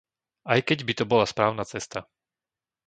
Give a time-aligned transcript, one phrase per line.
[0.51, 1.99] Aj keď by to bola správna cesta.